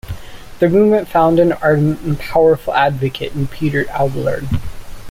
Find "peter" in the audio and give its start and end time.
3.45-3.87